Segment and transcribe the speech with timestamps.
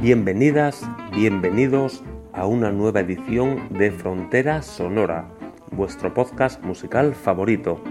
[0.00, 0.82] Bienvenidas,
[1.14, 2.02] bienvenidos
[2.38, 5.28] a una nueva edición de Frontera Sonora,
[5.72, 7.82] vuestro podcast musical favorito.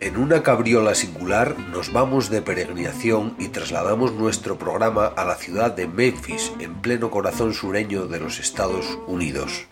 [0.00, 5.76] En una cabriola singular nos vamos de peregrinación y trasladamos nuestro programa a la ciudad
[5.76, 9.66] de Memphis, en pleno corazón sureño de los Estados Unidos.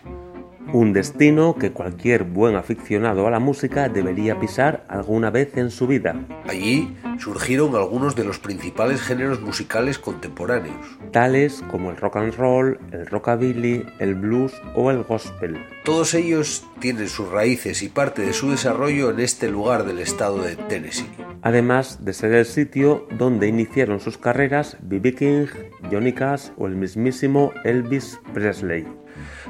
[0.73, 5.85] Un destino que cualquier buen aficionado a la música debería pisar alguna vez en su
[5.85, 6.15] vida.
[6.49, 12.79] Allí surgieron algunos de los principales géneros musicales contemporáneos, tales como el rock and roll,
[12.91, 15.63] el rockabilly, el blues o el gospel.
[15.85, 20.41] Todos ellos tienen sus raíces y parte de su desarrollo en este lugar del estado
[20.41, 21.05] de Tennessee.
[21.43, 25.13] Además de ser el sitio donde iniciaron sus carreras B.B.
[25.13, 25.45] King,
[25.91, 29.02] Johnny Cash o el mismísimo Elvis Presley.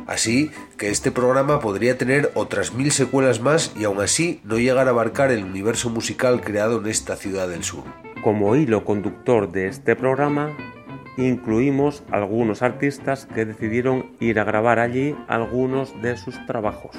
[0.07, 4.87] Así que este programa podría tener otras mil secuelas más y aún así no llegar
[4.87, 7.83] a abarcar el universo musical creado en esta ciudad del sur.
[8.23, 10.55] Como hilo conductor de este programa,
[11.17, 16.95] incluimos algunos artistas que decidieron ir a grabar allí algunos de sus trabajos.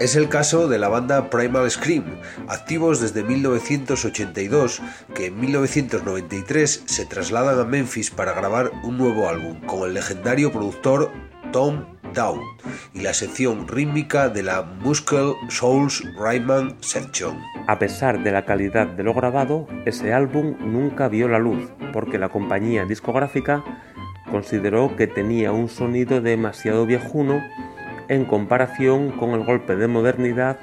[0.00, 2.04] Es el caso de la banda Primal Scream,
[2.48, 4.80] activos desde 1982,
[5.14, 10.50] que en 1993 se trasladan a Memphis para grabar un nuevo álbum con el legendario
[10.50, 11.12] productor
[11.52, 12.40] Tom Down
[12.94, 17.38] y la sección rítmica de la Muscle Souls Rayman Section.
[17.66, 22.16] A pesar de la calidad de lo grabado, ese álbum nunca vio la luz porque
[22.16, 23.62] la compañía discográfica
[24.30, 27.42] consideró que tenía un sonido demasiado viejuno
[28.10, 30.58] en comparación con el golpe de modernidad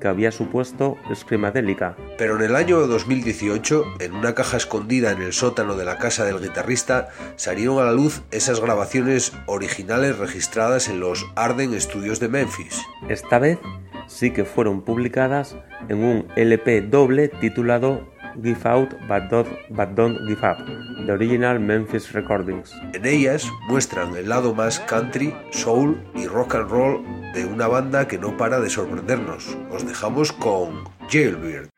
[0.00, 1.96] que había supuesto Screamadelica.
[2.16, 6.24] Pero en el año 2018, en una caja escondida en el sótano de la casa
[6.24, 12.28] del guitarrista, salieron a la luz esas grabaciones originales registradas en los Arden Studios de
[12.28, 12.80] Memphis.
[13.08, 13.58] Esta vez
[14.06, 15.56] sí que fueron publicadas
[15.88, 20.58] en un LP doble titulado Give Out But Don't, But Don't Give Up,
[21.06, 22.72] The Original Memphis Recordings.
[22.92, 27.02] En ellas muestran el lado más country, soul y rock and roll
[27.34, 29.56] de una banda que no para de sorprendernos.
[29.70, 31.71] Os dejamos con Jailbird.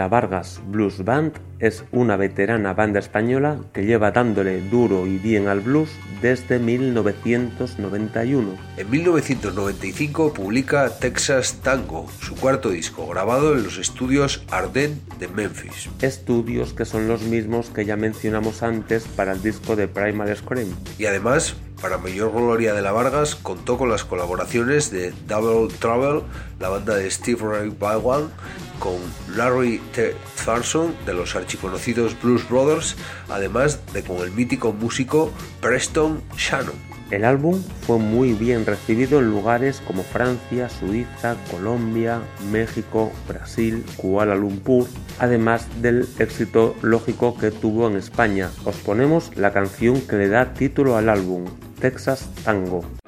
[0.00, 5.46] La Vargas Blues Band es una veterana banda española que lleva dándole duro y bien
[5.46, 5.90] al blues
[6.22, 8.48] desde 1991.
[8.78, 15.90] En 1995 publica Texas Tango, su cuarto disco, grabado en los estudios Arden de Memphis.
[16.00, 20.74] Estudios que son los mismos que ya mencionamos antes para el disco de Primal Scream.
[20.98, 26.22] Y además para mayor gloria de la Vargas, contó con las colaboraciones de Double Trouble,
[26.58, 28.30] la banda de Steve Ray Vaughan,
[28.80, 28.96] con
[29.36, 30.16] Larry T.
[30.44, 32.96] Thorson de los archiconocidos Blues Brothers,
[33.28, 35.30] además de con el mítico músico
[35.60, 36.90] Preston Shannon.
[37.10, 42.20] El álbum fue muy bien recibido en lugares como Francia, Suiza, Colombia,
[42.52, 44.86] México, Brasil, Kuala Lumpur,
[45.18, 48.50] además del éxito lógico que tuvo en España.
[48.64, 51.46] Os ponemos la canción que le da título al álbum,
[51.80, 52.99] Texas Tango.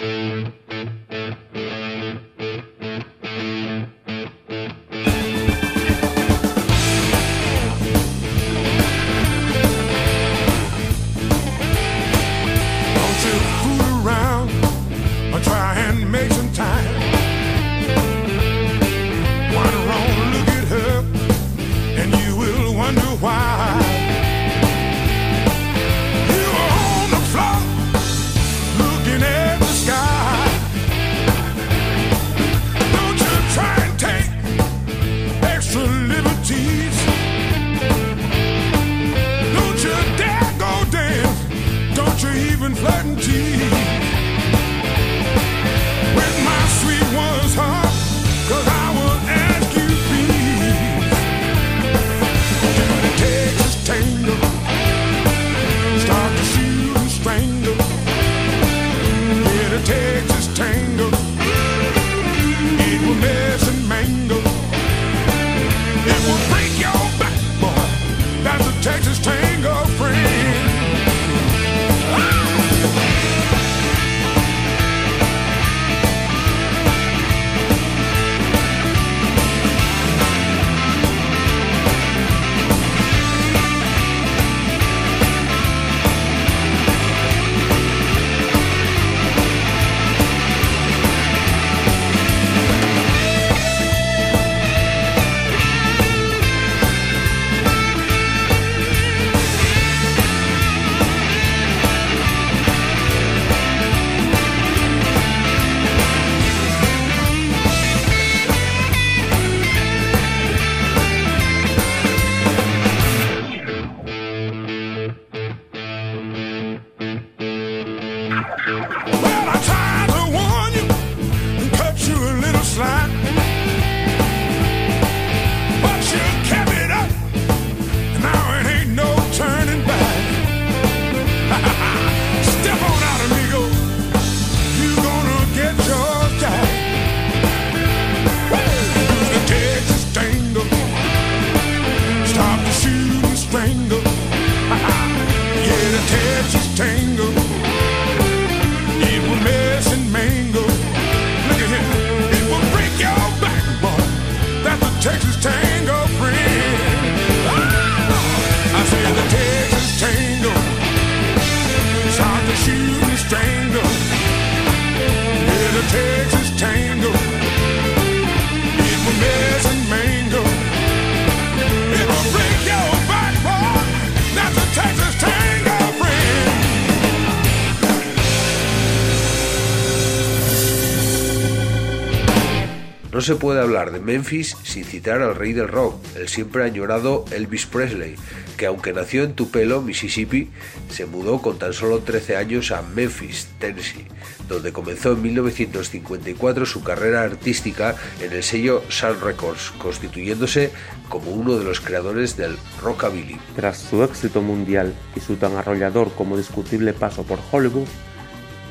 [183.23, 187.25] No se puede hablar de Memphis sin citar al rey del rock, el siempre añorado
[187.31, 188.17] Elvis Presley,
[188.57, 190.51] que aunque nació en Tupelo, Mississippi,
[190.91, 194.09] se mudó con tan solo 13 años a Memphis, Tennessee,
[194.49, 200.73] donde comenzó en 1954 su carrera artística en el sello Sun Records, constituyéndose
[201.09, 203.39] como uno de los creadores del rockabilly.
[203.55, 207.87] Tras su éxito mundial y su tan arrollador como discutible paso por Hollywood,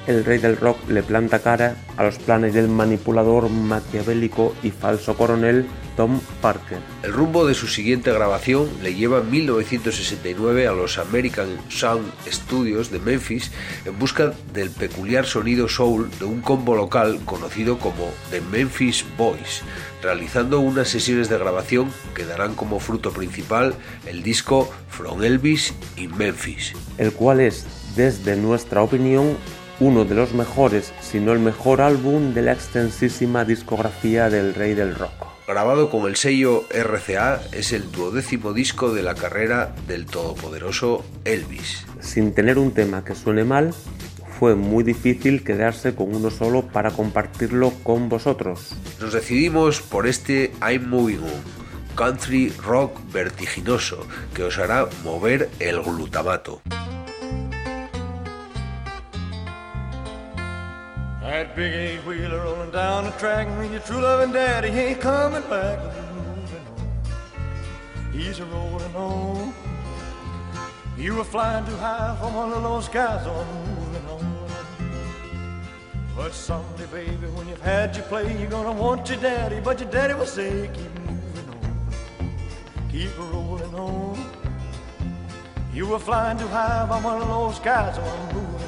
[0.08, 5.16] el rey del rock le planta cara a los planes del manipulador maquiavélico y falso
[5.16, 6.80] coronel Tom Parker.
[7.04, 12.92] El rumbo de su siguiente grabación le lleva en 1969 a los American Sound Studios
[12.92, 13.52] de Memphis
[13.86, 19.62] en busca del peculiar sonido soul de un combo local conocido como The Memphis Boys,
[20.02, 26.16] realizando unas sesiones de grabación que darán como fruto principal el disco From Elvis in
[26.18, 27.66] Memphis, el cual es,
[27.96, 29.38] desde nuestra opinión,
[29.82, 34.76] uno de los mejores, si no el mejor álbum de la extensísima discografía del rey
[34.76, 35.12] del rock.
[35.48, 41.88] Grabado con el sello RCA, es el duodécimo disco de la carrera del todopoderoso Elvis.
[42.00, 43.74] Sin tener un tema que suene mal,
[44.40, 48.76] fue muy difícil quedarse con uno solo para compartirlo con vosotros.
[49.00, 55.82] Nos decidimos por este I'm Moving On, country rock vertiginoso que os hará mover el
[55.82, 56.62] glutamato.
[61.54, 65.80] Big eight wheeler rolling down the track, and your true loving daddy ain't coming back.
[65.80, 66.48] On,
[68.14, 69.54] he's a rolling on.
[70.98, 74.48] You were flying too high from one of those skies, I'm moving on.
[76.16, 79.92] But someday, baby, when you've had your play, you're gonna want your daddy, but your
[79.92, 82.32] daddy will say, keep moving on,
[82.90, 84.26] keep rolling on.
[85.74, 88.61] You were flying too high from one of those skies, I'm moving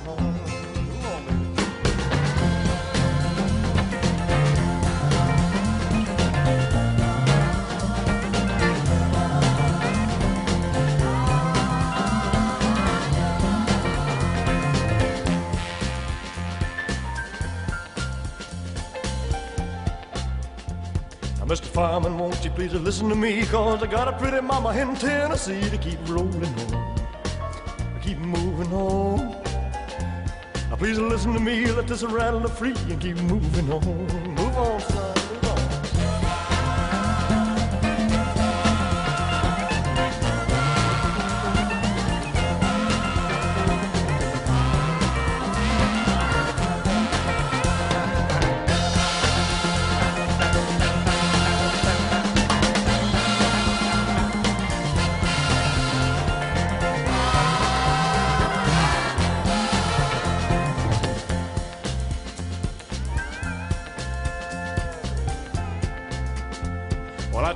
[21.53, 21.65] Mr.
[21.65, 23.45] Fireman, won't you please listen to me?
[23.45, 28.73] Cause I got a pretty mama in Tennessee to keep rolling on, I keep moving
[28.73, 29.17] on.
[30.71, 34.32] Now please listen to me, let this rattle free and keep moving on.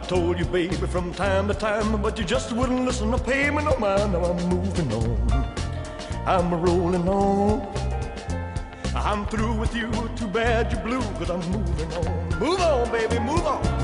[0.07, 3.63] Told you, baby, from time to time, but you just wouldn't listen to pay me
[3.63, 4.13] no mind.
[4.13, 5.53] Now I'm moving on,
[6.25, 7.67] I'm rolling on.
[8.95, 12.39] I'm through with you, too bad you're blue, cause I'm moving on.
[12.39, 13.76] Move on, baby, move on.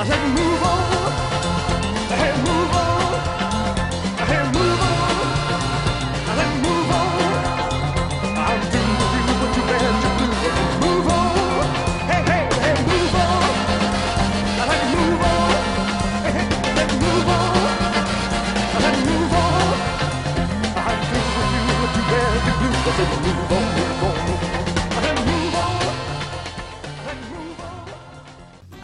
[0.00, 0.97] I said, move on.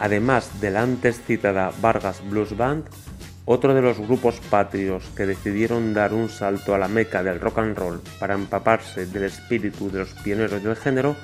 [0.05, 2.85] Además de la antes citada Vargas Blues Band,
[3.45, 7.57] otro de los grupos patrios que decidieron dar un salto a la meca del rock
[7.57, 11.15] and roll para empaparse del espíritu de los pioneros del género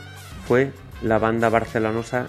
[0.48, 0.72] fue
[1.04, 2.26] la banda barcelonosa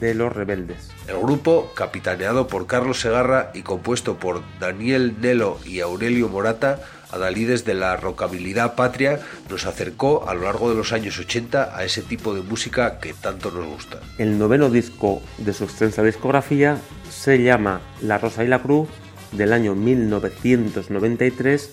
[0.00, 0.88] de Los Rebeldes.
[1.06, 6.80] El grupo, capitaneado por Carlos Segarra y compuesto por Daniel Nelo y Aurelio Morata,
[7.12, 11.84] adalides de la rocabilidad patria, nos acercó a lo largo de los años 80 a
[11.84, 14.00] ese tipo de música que tanto nos gusta.
[14.18, 16.78] El noveno disco de su extensa discografía
[17.10, 18.88] se llama La Rosa y la Cruz
[19.32, 21.70] del año 1993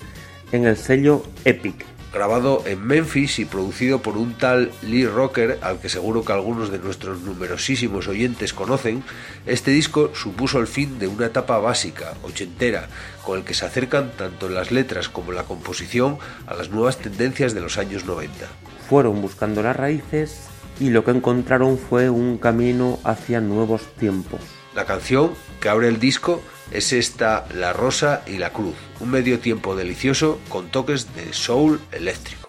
[0.51, 5.79] en el sello Epic grabado en Memphis y producido por un tal Lee Rocker, al
[5.79, 9.03] que seguro que algunos de nuestros numerosísimos oyentes conocen,
[9.45, 12.87] este disco supuso el fin de una etapa básica, ochentera,
[13.23, 17.53] con el que se acercan tanto las letras como la composición a las nuevas tendencias
[17.53, 18.47] de los años 90.
[18.89, 20.47] Fueron buscando las raíces
[20.79, 24.41] y lo que encontraron fue un camino hacia nuevos tiempos.
[24.73, 29.39] La canción que abre el disco es esta La Rosa y la Cruz, un medio
[29.39, 32.46] tiempo delicioso con toques de soul eléctrico.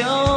[0.00, 0.29] your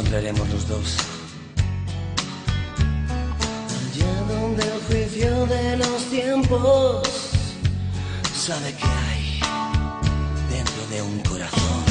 [0.00, 0.96] encontraremos los dos.
[3.92, 7.06] Allá donde el juicio de los tiempos
[8.34, 9.40] sabe que hay
[10.48, 11.84] dentro de un corazón.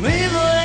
[0.00, 0.57] Mi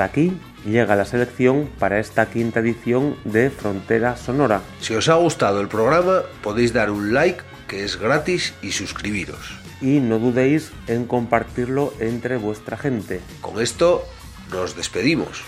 [0.00, 0.32] Hasta aquí
[0.64, 4.62] llega la selección para esta quinta edición de Frontera Sonora.
[4.80, 9.58] Si os ha gustado el programa, podéis dar un like, que es gratis, y suscribiros.
[9.82, 13.20] Y no dudéis en compartirlo entre vuestra gente.
[13.42, 14.02] Con esto
[14.50, 15.42] nos despedimos.